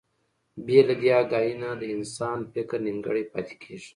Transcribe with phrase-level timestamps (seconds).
[0.65, 3.89] بې له دې اګاهي نه د انسان فکر نيمګړی پاتې کېږي.